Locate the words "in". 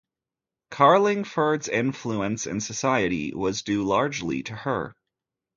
2.47-2.59